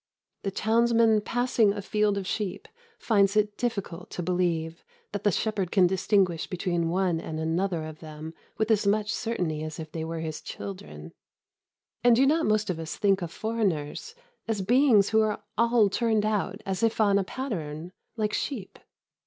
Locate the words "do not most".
12.15-12.71